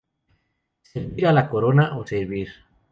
Servir 0.81 1.27
a 1.27 1.35
la 1.39 1.47
corona 1.47 1.87
o 1.99 2.05
servir. 2.07 2.49